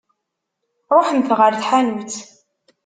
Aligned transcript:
Ṛuḥemt 0.95 1.29
ɣer 1.39 1.51
tḥanut! 1.59 2.15